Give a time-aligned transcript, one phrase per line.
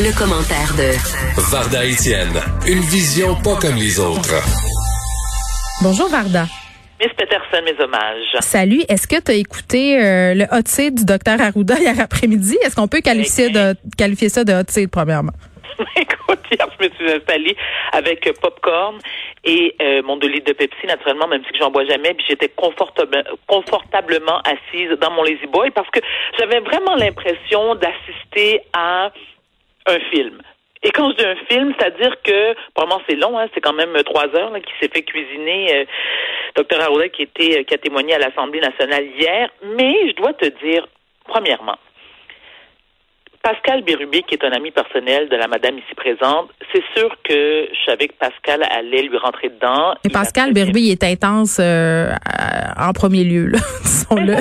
[0.00, 0.96] Le, commentaire de
[1.52, 4.32] Varda Etienne, une vision pas comme les autres.
[5.82, 6.46] Bonjour Varda.
[6.98, 8.32] Miss Peterson, mes hommages.
[8.40, 8.80] Salut.
[8.88, 12.56] Est-ce que tu as écouté euh, le hot seat du docteur Arruda hier après-midi?
[12.64, 15.36] Est-ce qu'on peut qualifier, de, qualifier ça de hot seat, premièrement?
[15.96, 17.56] Écoute, hier, je me suis installée
[17.92, 18.96] avec euh, popcorn
[19.44, 22.48] et euh, mon 2 litres de Pepsi, naturellement, même si j'en bois jamais, puis j'étais
[22.48, 26.00] confortable, confortablement assise dans mon Lazy Boy parce que
[26.38, 29.12] j'avais vraiment l'impression d'assister à
[29.90, 30.38] un film.
[30.82, 33.92] Et quand je dis un film, c'est-à-dire que, vraiment, c'est long, hein, c'est quand même
[34.04, 35.84] trois heures là, qui s'est fait cuisiner euh,
[36.56, 39.50] Dr Arruda qui était euh, qui a témoigné à l'Assemblée nationale hier.
[39.76, 40.88] Mais je dois te dire,
[41.28, 41.76] premièrement,
[43.42, 47.68] Pascal Bérubé, qui est un ami personnel de la madame ici présente, c'est sûr que
[47.72, 49.94] je savais que Pascal allait lui rentrer dedans.
[50.04, 52.10] Et Pascal Bérubé, il est intense euh,
[52.78, 54.36] en premier lieu, là, disons-le.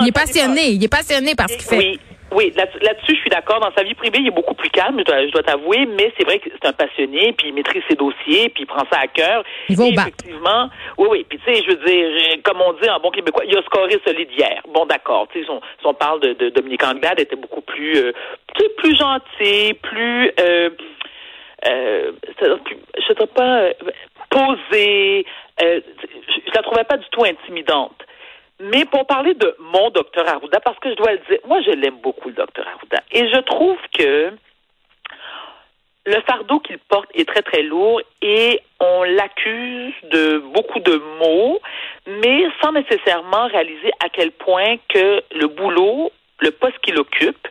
[0.00, 1.78] Il est passionné, il est passionné par ce qu'il fait.
[1.78, 2.00] Oui.
[2.30, 3.60] Oui, là-dessus, je suis d'accord.
[3.60, 6.12] Dans sa vie privée, il est beaucoup plus calme, je dois, je dois t'avouer, mais
[6.16, 9.00] c'est vrai que c'est un passionné, puis il maîtrise ses dossiers, puis il prend ça
[9.00, 9.42] à cœur.
[9.68, 11.26] Il va au effectivement, oui, oui.
[11.28, 13.98] Puis tu sais, je veux dire, comme on dit en bon québécois, il a scoré
[14.06, 14.62] solide hier.
[14.68, 15.26] Bon, d'accord.
[15.32, 18.12] Tu sais, si, on, parle de, de Dominique Anglade, était beaucoup plus, euh,
[18.76, 20.70] plus gentil, plus, euh,
[21.66, 23.72] euh, je sais pas, euh,
[24.30, 25.24] posé.
[25.62, 25.80] Euh,
[26.28, 28.04] je la trouvais pas du tout intimidante.
[28.60, 31.70] Mais pour parler de mon docteur Arruda, parce que je dois le dire, moi je
[31.70, 33.02] l'aime beaucoup le docteur Arruda.
[33.12, 34.32] Et je trouve que
[36.06, 41.60] le fardeau qu'il porte est très très lourd et on l'accuse de beaucoup de mots,
[42.06, 46.10] mais sans nécessairement réaliser à quel point que le boulot,
[46.40, 47.46] le poste qu'il occupe,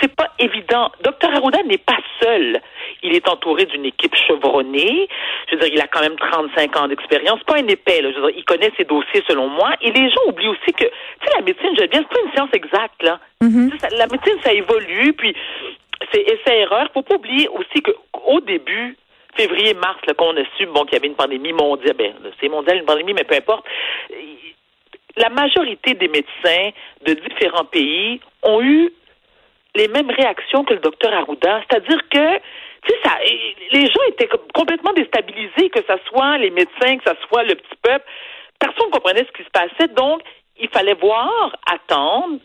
[0.00, 0.90] c'est pas évident.
[1.02, 2.60] Docteur Arruda n'est pas seul.
[3.02, 5.08] Il est entouré d'une équipe chevronnée.
[5.48, 7.42] Je veux dire, il a quand même 35 ans d'expérience.
[7.44, 8.10] Pas un épais, là.
[8.12, 9.70] Je veux dire, il connaît ses dossiers selon moi.
[9.80, 12.32] Et les gens oublient aussi que, tu sais, la médecine, je bien, c'est pas une
[12.32, 13.18] science exacte, là.
[13.42, 13.96] Mm-hmm.
[13.96, 15.34] La médecine, ça évolue, puis
[16.12, 16.88] c'est essai-erreur.
[16.94, 18.96] Faut pas oublier aussi qu'au début,
[19.36, 22.78] février-mars, là, qu'on a su, bon, qu'il y avait une pandémie mondiale, ben, c'est mondial,
[22.78, 23.64] une pandémie, mais peu importe.
[25.16, 26.70] La majorité des médecins
[27.06, 28.92] de différents pays ont eu
[29.74, 31.62] les mêmes réactions que le docteur Arruda.
[31.68, 32.40] C'est-à-dire que,
[32.84, 33.18] tu sais, ça,
[33.72, 37.76] les gens étaient complètement déstabilisés, que ce soit les médecins, que ce soit le petit
[37.82, 38.04] peuple.
[38.58, 39.92] Personne ne comprenait ce qui se passait.
[39.94, 40.22] Donc,
[40.58, 42.38] il fallait voir, attendre,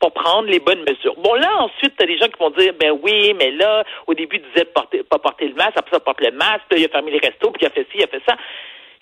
[0.00, 1.14] pour prendre les bonnes mesures.
[1.16, 4.14] Bon, là, ensuite, tu as des gens qui vont dire, ben oui, mais là, au
[4.14, 6.84] début, il disait de pas porter le masque, après ça, porte le masque, là, il
[6.84, 8.36] a fermé les restos, puis il a fait ci, il a fait ça.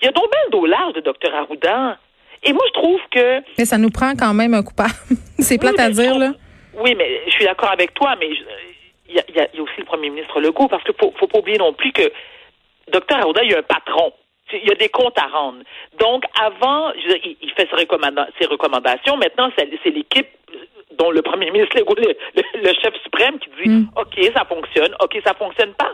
[0.00, 1.98] Il y a bien le dos large de docteur Arruda.
[2.44, 3.40] Et moi, je trouve que...
[3.58, 4.92] Mais ça nous prend quand même un coupable.
[5.38, 6.32] C'est plate à dire, là.
[6.74, 8.28] Oui, mais je suis d'accord avec toi, mais
[9.12, 11.38] il y, a, y, a, aussi le premier ministre Legault, parce qu'il faut, faut pas
[11.38, 12.10] oublier non plus que
[12.88, 14.12] Dr Arruda, il y a un patron.
[14.52, 15.60] Il y a des comptes à rendre.
[15.98, 19.16] Donc, avant, je il, il, fait ses, recommanda ses recommandations.
[19.16, 20.28] Maintenant, c'est l'équipe
[20.98, 23.90] dont le premier ministre Legault, le, le, le, chef suprême, qui dit mm.
[23.96, 25.92] OK, ça fonctionne, OK, ça fonctionne pas.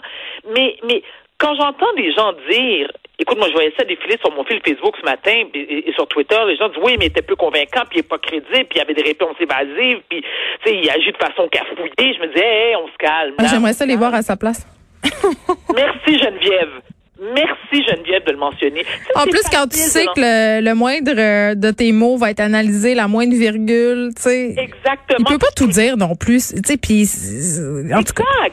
[0.52, 1.02] Mais, mais
[1.38, 2.90] quand j'entends des gens dire
[3.20, 6.06] Écoute, moi, je voyais ça défiler sur mon fil Facebook ce matin et, et sur
[6.06, 6.38] Twitter.
[6.46, 8.76] Les gens disent oui, mais il était peu convaincant, puis il n'est pas crédible, puis
[8.76, 12.14] il y avait des réponses évasives, puis tu sais, il agit de façon cafouillée.
[12.14, 13.34] Je me disais, hey, on se calme.
[13.38, 14.64] Ah, J'aimerais ça les voir à sa place.
[15.74, 16.80] Merci Geneviève.
[17.20, 18.84] Merci Geneviève de le mentionner.
[19.12, 22.38] Ça, en plus, quand tu sais que le, le, moindre de tes mots va être
[22.38, 24.54] analysé, la moindre virgule, tu sais.
[24.56, 25.18] Exactement.
[25.18, 28.06] Il peut pas tout dire non plus, tu sais, puis en exact.
[28.06, 28.48] tout cas.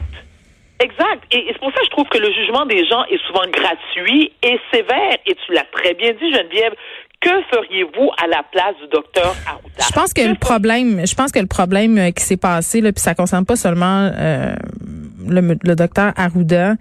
[0.78, 1.22] Exact.
[1.32, 3.48] Et, et c'est pour ça que je trouve que le jugement des gens est souvent
[3.50, 5.16] gratuit et sévère.
[5.26, 6.74] Et tu l'as très bien dit, Geneviève.
[7.18, 9.84] Que feriez-vous à la place du docteur Arruda?
[9.88, 12.92] Je pense que, que le problème, je pense que le problème qui s'est passé, là,
[12.92, 14.54] puis ça concerne pas seulement euh,
[15.26, 16.74] le, le docteur Arruda,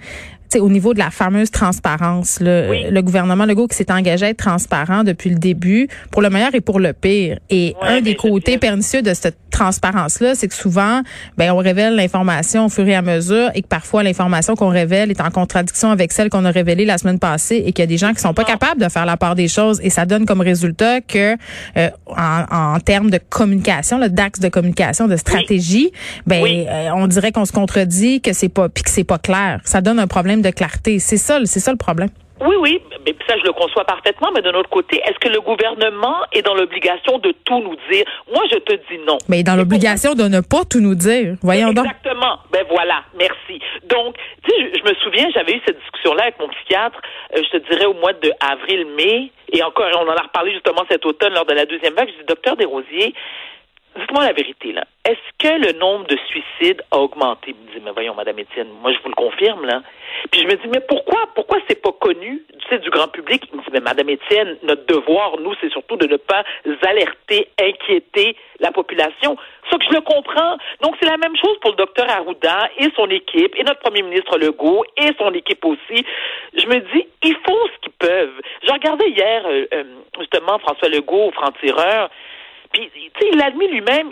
[0.60, 2.86] au niveau de la fameuse transparence, oui.
[2.90, 6.54] le gouvernement Legault qui s'est engagé à être transparent depuis le début, pour le meilleur
[6.56, 7.40] et pour le pire.
[7.50, 11.02] Et ouais, un des côtés pernicieux de cette transparence-là, c'est que souvent,
[11.38, 15.12] ben, on révèle l'information au fur et à mesure et que parfois l'information qu'on révèle
[15.12, 17.88] est en contradiction avec celle qu'on a révélée la semaine passée et qu'il y a
[17.88, 20.26] des gens qui sont pas capables de faire la part des choses et ça donne
[20.26, 21.38] comme résultat que
[21.78, 26.22] euh, en, en, termes de communication, d'axe de communication, de stratégie, oui.
[26.28, 26.66] ben oui.
[26.70, 29.62] euh, on dirait qu'on se contredit, que c'est pas puis que c'est pas clair.
[29.64, 31.00] Ça donne un problème de clarté.
[31.00, 32.10] C'est ça, c'est ça le problème.
[32.42, 35.40] Oui, oui, mais ça, je le conçois parfaitement, mais d'un autre côté, est-ce que le
[35.40, 38.04] gouvernement est dans l'obligation de tout nous dire?
[38.34, 39.18] Moi, je te dis non.
[39.30, 41.36] Mais dans l'obligation de ne pas tout nous dire.
[41.42, 41.86] Voyons donc.
[41.86, 42.40] Exactement.
[42.52, 43.62] Ben voilà, merci.
[43.88, 47.00] Donc, tu sais, je, je me souviens, j'avais eu cette discussion-là avec mon psychiatre,
[47.38, 50.84] euh, je te dirais au mois de avril-mai, et encore, on en a reparlé justement
[50.90, 52.10] cet automne lors de la deuxième vague.
[52.10, 53.14] Je dis, docteur Desrosiers,
[53.98, 54.86] dites-moi la vérité, là.
[55.06, 57.52] Est-ce que le nombre de suicides a augmenté?
[57.52, 59.82] Il me dit, mais voyons, Madame Étienne, moi, je vous le confirme, là.
[60.32, 63.44] Puis je me dis, mais pourquoi, pourquoi c'est pas connu, tu sais, du grand public?
[63.52, 66.44] Il me dit, mais Madame Étienne, notre devoir, nous, c'est surtout de ne pas
[66.88, 69.38] alerter, inquiéter la population.
[69.70, 70.58] Sauf que je le comprends.
[70.82, 74.02] Donc, c'est la même chose pour le docteur Arruda et son équipe, et notre premier
[74.02, 76.06] ministre Legault et son équipe aussi.
[76.56, 78.42] Je me dis, ils font ce qu'ils peuvent.
[78.64, 79.84] J'ai regardé hier, euh, euh,
[80.20, 82.10] justement, François Legault, franc-tireur,
[82.76, 84.10] puis, tu sais, il admis lui-même,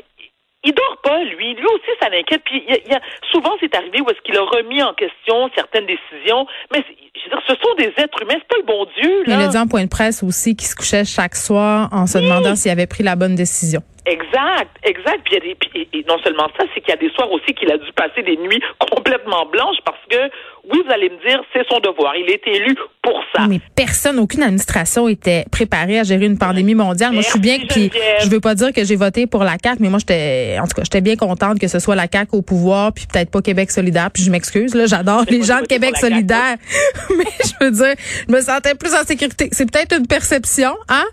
[0.64, 1.54] il dort pas, lui.
[1.56, 2.42] Lui aussi, ça l'inquiète.
[2.46, 5.50] Puis, il y a, il souvent, c'est arrivé où est-ce qu'il a remis en question
[5.56, 6.48] certaines décisions.
[6.74, 6.84] Mais,
[7.16, 8.36] je veux dire, ce sont des êtres humains.
[8.40, 9.40] C'est pas le bon Dieu, Il là.
[9.46, 12.56] a dit en point de presse aussi qu'il se couchait chaque soir en se demandant
[12.56, 13.82] s'il avait pris la bonne décision.
[14.06, 15.22] Exact, exact.
[15.26, 16.98] Puis, il y a des, puis- et, et non seulement ça, c'est qu'il y a
[16.98, 18.62] des soirs aussi qu'il a dû passer des nuits
[18.92, 20.30] complètement blanches parce que,
[20.72, 22.16] oui, vous allez me dire, c'est son devoir.
[22.16, 23.48] Il est élu pour ça.
[23.48, 27.12] Mais personne, aucune administration était préparée à gérer une pandémie mondiale.
[27.12, 28.22] Moi, je suis bien, puis Geneviève.
[28.24, 30.76] je veux pas dire que j'ai voté pour la CAQ, mais moi, j'étais, en tout
[30.76, 33.72] cas, j'étais bien contente que ce soit la CAQ au pouvoir, puis peut-être pas Québec
[33.72, 34.10] solidaire.
[34.12, 36.56] Puis je m'excuse, là, j'adore les gens de Québec solidaire,
[37.18, 37.96] mais je veux dire,
[38.30, 39.50] je me sentais plus en sécurité.
[39.52, 41.06] C'est peut-être une perception, hein,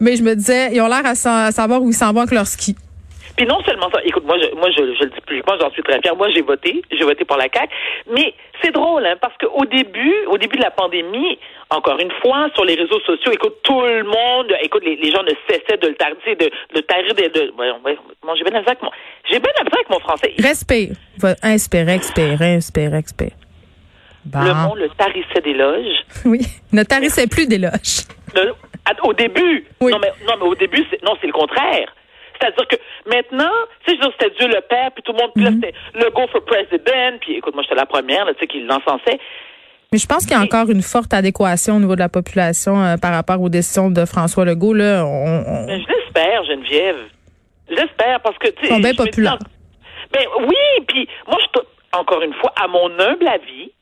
[0.00, 1.14] mais je me disais, ils ont l'air à
[1.52, 2.74] savoir où ils s'en vont avec leur ski.
[3.36, 5.82] Puis non seulement ça, écoute, moi, je, moi, je, je le dis publiquement, j'en suis
[5.82, 6.16] très fière.
[6.16, 7.68] Moi, j'ai voté, j'ai voté pour la CAQ.
[8.14, 11.38] Mais c'est drôle, hein, parce qu'au début, au début de la pandémie,
[11.70, 15.22] encore une fois, sur les réseaux sociaux, écoute, tout le monde, écoute, les, les gens
[15.22, 18.82] ne cessaient de le tarir, de, de tarir, de, de moi, j'ai bien la avec
[18.82, 18.90] mon,
[19.30, 20.32] j'ai bien avec mon français.
[20.38, 20.94] Respire.
[21.42, 23.30] Inspire, expire, inspire, expire.
[24.24, 24.40] Bon.
[24.40, 26.04] Le monde le tarissait d'éloges.
[26.24, 26.40] Oui.
[26.72, 28.06] Ne tarissez plus d'éloges.
[28.34, 28.54] Le-
[28.84, 29.66] à- au début.
[29.80, 29.92] Oui.
[29.92, 31.94] Non, mais, non, mais au début, non, c'est le contraire.
[32.40, 33.50] C'est-à-dire que maintenant,
[33.86, 35.60] tu sais, je c'était Dieu le Père, puis tout le monde, puis là, Mhm.
[35.62, 39.18] c'était le go for president, puis écoute, moi, j'étais la première, tu sais, qui l'encensait.
[39.92, 42.82] Mais je pense qu'il y a encore une forte adéquation au niveau de la population
[42.82, 44.74] euh, par rapport aux décisions de François Legault.
[44.74, 46.96] Là, on, on- Mais je l'espère, Geneviève.
[47.68, 48.66] J'espère, parce que, tu sais.
[48.70, 49.38] Ils sont bien je populaires.
[50.12, 51.60] Ben oui, puis moi, je,
[51.98, 53.72] encore une fois, à mon humble avis,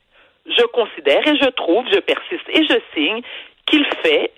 [0.47, 3.21] je considère et je trouve, je persiste et je signe
[3.67, 4.31] qu'il fait,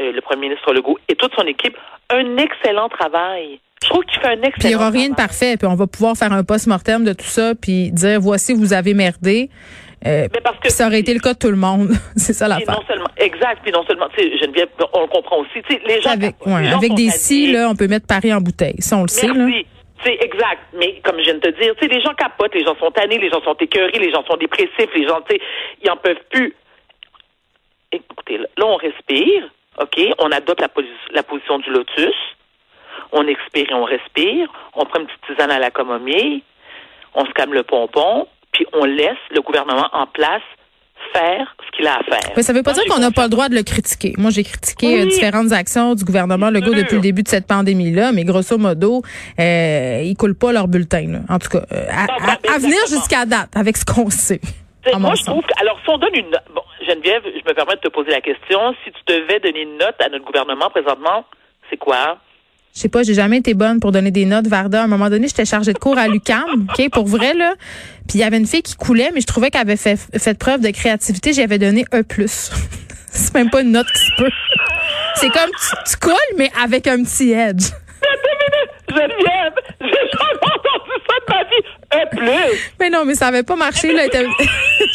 [0.00, 1.76] euh, le premier ministre Legault et toute son équipe,
[2.10, 3.60] un excellent travail.
[3.82, 5.56] Je trouve qu'il fait un excellent puis il n'y aura rien de parfait.
[5.56, 8.94] Puis on va pouvoir faire un post-mortem de tout ça, puis dire voici vous avez
[8.94, 9.50] merdé.
[10.06, 11.88] Euh, Mais parce que ça aurait été le cas de tout le monde.
[12.16, 12.74] C'est ça l'affaire.
[12.74, 15.80] non seulement, exact, puis non seulement, tu sais, Geneviève, on le comprend aussi, tu sais,
[15.86, 16.10] les gens.
[16.10, 18.76] Avec, les gens avec des si, là, on peut mettre Paris en bouteille.
[18.78, 19.26] Ça, on le sait.
[19.26, 19.46] Là.
[20.04, 20.60] C'est exact.
[20.74, 22.90] Mais comme je viens de te dire, tu sais, les gens capotent, les gens sont
[22.92, 25.42] tannés, les gens sont écœurés, les gens sont dépressifs, les gens, tu sais,
[25.82, 26.54] ils en peuvent plus.
[27.90, 29.50] Écoutez, là, on respire,
[29.80, 30.00] OK?
[30.18, 32.14] On adopte la, posi- la position du lotus.
[33.12, 34.48] On expire et on respire.
[34.74, 36.42] On prend une petite tisane à la camomille.
[37.14, 38.26] On se calme le pompon.
[38.52, 40.42] Puis on laisse le gouvernement en place
[41.12, 42.32] faire ce qu'il a à faire.
[42.36, 44.14] Mais ça veut pas Moi, dire qu'on n'a pas le droit de le critiquer.
[44.18, 45.08] Moi, j'ai critiqué euh, Oui.
[45.10, 49.02] différentes actions du gouvernement Legault depuis le début de cette pandémie-là, mais grosso modo,
[49.38, 51.06] euh, ils coulent pas leur bulletin.
[51.08, 51.18] Là.
[51.28, 54.10] En tout cas, euh, à, Non, à- ben, à venir jusqu'à date, avec ce qu'on
[54.10, 54.40] sait.
[54.98, 55.26] Moi, je sens.
[55.26, 58.10] trouve que, alors, si on donne une bon, Geneviève, je me permets de te poser
[58.10, 61.24] la question, si tu devais donner une note à notre gouvernement présentement,
[61.68, 62.18] c'est quoi?
[62.74, 64.46] Je sais pas, j'ai jamais été bonne pour donner des notes.
[64.46, 67.54] Varda, à un moment donné, j'étais chargée de cours à l'UCAM, OK, pour vrai, là.
[68.08, 70.38] Puis il y avait une fille qui coulait, mais je trouvais qu'elle avait fait, fait
[70.38, 71.32] preuve de créativité.
[71.32, 72.02] J'y avais donné E+.
[73.10, 74.30] C'est même pas une note qui se peut.
[75.16, 77.64] C'est comme, tu, tu coules, mais avec un petit edge.
[78.88, 81.64] Geneviève, j'ai jamais entendu ça de ma vie.
[81.90, 82.72] Un plus.
[82.80, 83.92] Mais non, mais ça avait pas marché.
[83.92, 84.04] Là,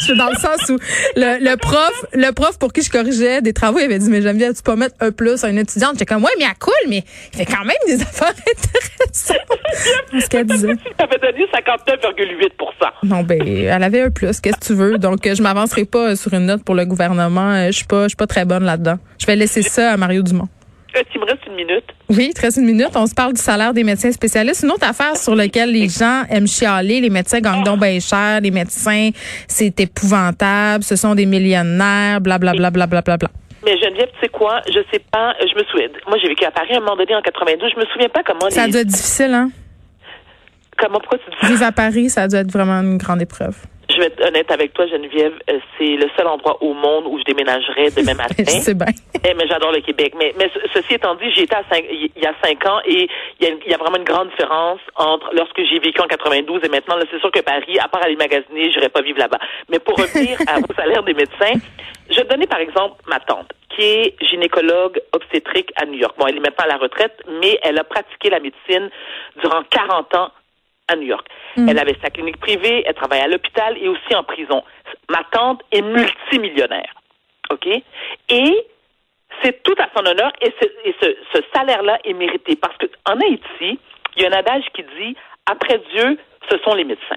[0.04, 0.78] suis dans le sens où
[1.16, 4.22] le, le prof, le prof pour qui je corrigeais des travaux, il avait dit, mais
[4.22, 5.92] j'aime bien, tu peux mettre un plus à une étudiante.
[5.94, 9.36] J'étais comme, ouais, mais elle coule, mais il fait quand même des affaires intéressantes.
[10.10, 10.74] C'est ce qu'elle disait.
[10.76, 12.50] Tu avais donné 59,8
[13.02, 14.40] Non, ben, elle avait un plus.
[14.40, 14.98] Qu'est-ce que tu veux?
[14.98, 17.50] Donc, euh, je m'avancerai pas euh, sur une note pour le gouvernement.
[17.52, 18.98] Euh, Je suis pas, je suis pas très bonne là-dedans.
[19.18, 20.48] Je vais laisser ça à Mario Dumont.
[20.94, 21.84] Est-ce qu'il me reste une minute?
[22.10, 22.90] Oui, il te reste une minute.
[22.94, 24.62] On se parle du salaire des médecins spécialistes.
[24.62, 27.00] Une autre affaire sur laquelle les gens aiment chialer.
[27.00, 28.40] Les médecins gagnent donc bien cher.
[28.42, 29.08] Les médecins,
[29.48, 30.84] c'est épouvantable.
[30.84, 33.00] Ce sont des millionnaires, blablabla, blablabla.
[33.00, 33.28] Bla, bla, bla.
[33.64, 34.60] Mais Geneviève, tu sais quoi?
[34.68, 35.88] Je sais pas, je me souviens.
[36.06, 37.70] Moi, j'ai vécu à Paris à un moment donné en 92.
[37.74, 38.72] Je me souviens pas comment Ça les.
[38.72, 39.50] dû être difficile, hein?
[40.76, 41.46] Comment, pourquoi tu dis ça?
[41.46, 43.56] Vivre à Paris, ça dû être vraiment une grande épreuve.
[43.94, 47.18] Je vais, te- honnête avec toi, Geneviève, euh, c'est le seul endroit au monde où
[47.18, 48.44] je déménagerais demain matin.
[48.44, 48.86] C'est bien.
[49.24, 50.14] Eh, mais j'adore le Québec.
[50.18, 52.80] Mais, mais ce- ceci étant dit, j'y étais à cinq- il y a cinq ans
[52.86, 53.08] et
[53.40, 56.06] il y, a, il y a vraiment une grande différence entre lorsque j'ai vécu en
[56.06, 56.96] 92 et maintenant.
[57.10, 59.38] C'est sûr que Paris, à part aller magasiner, j'irais pas vivre là-bas.
[59.68, 61.54] Mais pour revenir à- au salaire des médecins,
[62.10, 66.14] je vais donner par exemple ma tante, qui est gynécologue obstétrique à New York.
[66.18, 68.90] Bon, elle est maintenant à la retraite, mais elle a pratiqué la médecine
[69.40, 70.30] durant 40 ans
[70.88, 71.26] à New York.
[71.56, 74.62] Elle avait sa clinique privée, elle travaillait à l'hôpital et aussi en prison.
[75.08, 76.92] Ma tante est multimillionnaire.
[77.50, 77.66] OK?
[78.28, 78.66] Et
[79.42, 82.56] c'est tout à son honneur et ce, et ce, ce salaire-là est mérité.
[82.56, 83.78] Parce que en Haïti,
[84.16, 86.18] il y a un adage qui dit après Dieu,
[86.50, 87.16] ce sont les médecins.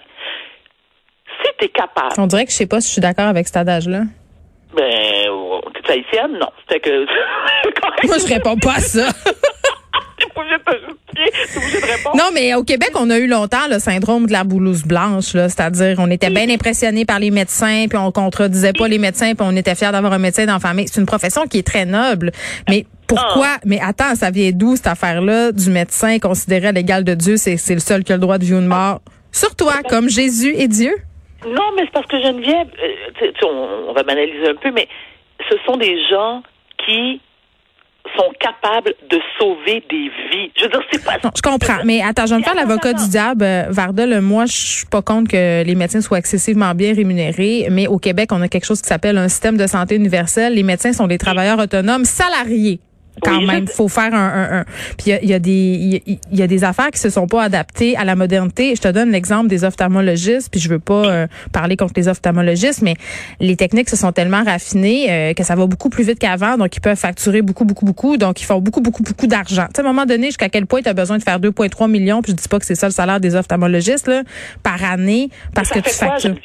[1.43, 3.47] Si tu es capable, On dirait que je sais pas si je suis d'accord avec
[3.47, 4.01] cet adage-là.
[4.73, 5.27] ben,
[5.73, 6.37] tu es haïtienne?
[6.39, 6.49] Non.
[6.61, 7.05] C'était que.
[8.07, 9.07] Moi, je réponds pas à ça.
[11.55, 12.15] De répondre.
[12.15, 15.49] Non, mais au Québec, on a eu longtemps le syndrome de la boulouse blanche, là,
[15.49, 19.45] c'est-à-dire on était bien impressionnés par les médecins, puis on contredisait pas les médecins, puis
[19.47, 20.87] on était fiers d'avoir un médecin dans la famille.
[20.87, 22.31] C'est une profession qui est très noble,
[22.69, 23.55] mais pourquoi?
[23.55, 23.59] Ah.
[23.65, 27.73] Mais attends, ça vient d'où cette affaire-là du médecin considéré l'égal de Dieu, c'est c'est
[27.73, 28.99] le seul qui a le droit de vie ou de mort
[29.31, 30.93] sur toi, comme Jésus et Dieu.
[31.45, 34.71] Non, mais c'est parce que Geneviève, euh, tu tu on, on va m'analyser un peu,
[34.71, 34.87] mais
[35.49, 36.41] ce sont des gens
[36.85, 37.21] qui
[38.15, 40.51] sont capables de sauver des vies.
[40.55, 41.17] Je veux dire, c'est pas.
[41.35, 41.83] Je comprends.
[41.85, 43.45] Mais attends, je vais me faire l'avocat du diable.
[43.69, 47.97] Varda, moi, je suis pas contre que les médecins soient excessivement bien rémunérés, mais au
[47.97, 50.53] Québec, on a quelque chose qui s'appelle un système de santé universel.
[50.53, 52.79] Les médecins sont des travailleurs autonomes salariés.
[53.23, 54.63] Quand Oui, même, faut faire un, un, un.
[54.97, 56.63] Puis il y a, il y a des il y a- il y, a des
[56.63, 58.75] affaires qui se sont pas adaptées à la modernité.
[58.75, 62.81] Je te donne l'exemple des ophtalmologistes, puis je veux pas euh, parler contre les ophtalmologistes,
[62.81, 62.95] mais
[63.39, 66.75] les techniques se sont tellement raffinées euh, que ça va beaucoup plus vite qu'avant, donc
[66.75, 69.65] ils peuvent facturer beaucoup beaucoup beaucoup, donc ils font beaucoup beaucoup beaucoup d'argent.
[69.67, 71.89] Tu sais, à un moment donné, jusqu'à quel point tu as besoin de faire 2,3
[71.89, 74.21] millions, puis je dis pas que c'est ça le salaire des ophtalmologistes là,
[74.63, 76.35] par année parce ça que tu fait factures.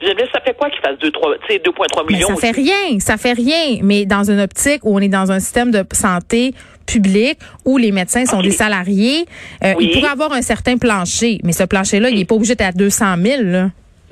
[0.00, 2.28] Geneviève, ça fait quoi qu'ils fassent 2, 3, tu sais, 2,3 Mais millions?
[2.28, 3.78] ça fait rien, ça fait rien.
[3.82, 6.52] Mais dans une optique où on est dans un système de santé
[6.86, 9.24] public où les médecins sont des salariés,
[9.64, 9.86] euh, Oui.
[9.90, 11.38] ils pourraient avoir un certain plancher.
[11.44, 13.42] Mais ce plancher-là, il est pas obligé d'être à 200 000.
[13.44, 13.62] Là.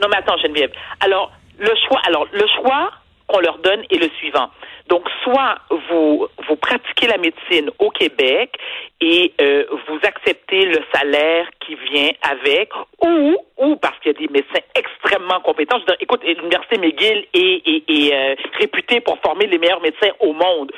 [0.02, 0.70] Non, mais attends, Geneviève.
[1.00, 2.90] Alors, le choix, alors, le choix
[3.26, 4.48] qu'on leur donne est le suivant.
[4.88, 5.56] Donc, soit
[5.88, 8.54] vous, vous pratiquez la médecine au Québec
[9.00, 12.70] et euh, vous acceptez le salaire qui vient avec,
[13.02, 15.76] ou, ou parce qu'il y a des médecins extrêmement compétents.
[15.76, 19.80] Je veux dire, écoute, l'Université McGill est, est, est, euh, réputée pour former les meilleurs
[19.80, 20.70] médecins au monde.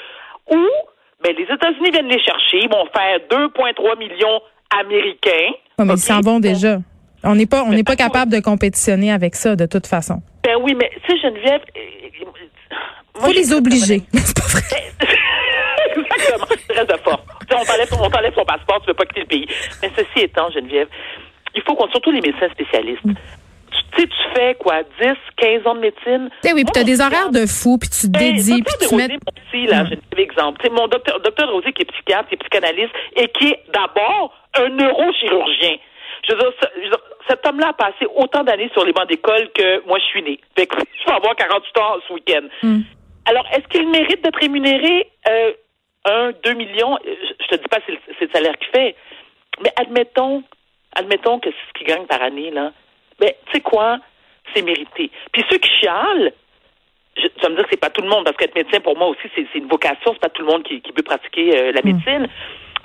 [0.51, 0.67] Ou,
[1.25, 5.53] ben, les États-Unis viennent les chercher, ils vont faire 2,3 millions américains.
[5.79, 6.79] Ouais, mais ils s'en vont déjà.
[7.25, 8.05] On n'est pas, on n'est pas attends.
[8.05, 10.23] capable de compétitionner avec ça de toute façon.
[10.57, 11.61] Ben oui, mais tu sais, Geneviève.
[11.77, 12.25] euh, euh,
[13.15, 14.01] Faut moi, j'ai- les obliger.
[14.15, 14.63] C'est pas vrai.
[15.97, 16.47] Exactement.
[16.71, 17.23] Restes de force.
[17.53, 19.47] On t'enlève on t'enlève ton passeport, tu veux pas quitter le pays.
[19.83, 20.89] Mais ceci étant, Geneviève,
[21.55, 23.05] il faut qu'on, surtout les médecins spécialistes.
[23.05, 23.15] Mm.
[23.95, 26.29] Tu sais, tu fais quoi, 10, 15 ans de médecine?
[26.45, 28.89] Eh oui, puis tu as des horaires de fou, puis tu te Hey, dédies, puis
[28.89, 29.05] tu mets...
[29.07, 29.89] Aussi, là, Mm.
[29.91, 30.59] j'ai un exemple.
[30.63, 33.63] Tu sais, mon docteur, docteur Rosier qui est psychiatre, qui est psychanalyste et qui est
[33.73, 35.77] d'abord un neurochirurgien.
[36.29, 38.93] Je veux dire, ce- je veux dire, cet homme-là a passé autant d'années sur les
[38.93, 40.41] bancs d'école que moi, je suis née.
[40.57, 42.47] Fait que je vais avoir 48 ans ce week-end.
[42.63, 42.81] Mm.
[43.27, 45.11] Alors, est-ce qu'il mérite d'être rémunéré?
[45.29, 45.53] Euh,
[46.05, 46.97] un, deux millions?
[47.07, 48.95] Euh, Je, te dis pas c'est le, c'est le salaire qu'il fait.
[49.63, 50.43] Mais admettons,
[50.95, 52.73] admettons que c'est ce qu'il gagne par année, là.
[53.19, 53.99] Ben, tu sais quoi?
[54.55, 55.11] C'est mérité.
[55.33, 56.33] Puis ceux qui chialent,
[57.17, 58.97] je, tu vas me dire que c'est pas tout le monde, parce qu'être médecin, pour
[58.97, 60.13] moi aussi, c'est une vocation.
[60.13, 62.29] C'est pas tout le monde qui, qui peut pratiquer euh, la médecine.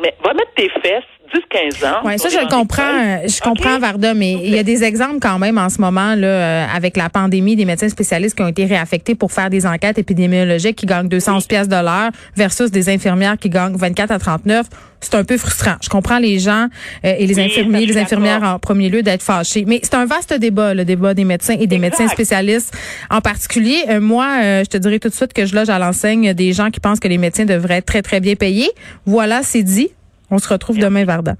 [0.01, 1.03] Mais va mettre tes fesses,
[1.34, 2.00] 10-15 ans.
[2.04, 2.82] Oui, ça, je le comprends.
[2.84, 3.82] euh, Je comprends, OK?
[3.82, 6.98] Varda, mais il y a des exemples quand même en ce moment, là, euh, avec
[6.98, 10.86] la pandémie, des médecins spécialistes qui ont été réaffectés pour faire des enquêtes épidémiologiques qui
[10.86, 14.66] gagnent 211 pièces de l'heure versus des infirmières qui gagnent 24 à 39.
[15.00, 15.76] C'est un peu frustrant.
[15.82, 16.68] Je comprends les gens
[17.06, 19.64] euh, et les Oui, infirmiers, les infirmières en premier lieu d'être fâchés.
[19.68, 21.80] Mais c'est un vaste débat, le débat des médecins et des Exact.
[21.80, 22.72] médecins spécialistes
[23.10, 23.78] en particulier.
[23.90, 26.54] Euh, moi, euh, je te dirais tout de suite que je loge à l'enseigne des
[26.54, 28.70] gens qui pensent que les médecins devraient être très, très bien payés.
[29.06, 29.90] Voilà, c'est dit.
[30.32, 31.36] On se retrouve demain, Varda.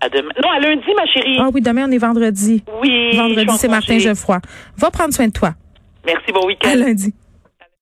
[0.00, 0.30] À demain.
[0.42, 1.36] Non, à lundi, ma chérie.
[1.38, 2.64] Ah oui, demain, on est vendredi.
[2.82, 3.14] oui.
[3.16, 3.98] Vendredi, c'est Martin.
[3.98, 4.38] Geoffroy.
[4.78, 5.54] Va prendre soin de toi.
[6.06, 6.70] Merci, bon week-end.
[6.70, 7.12] À lundi.